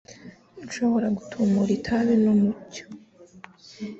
[0.65, 2.85] Nshobora gutumura itabi n'umucyo?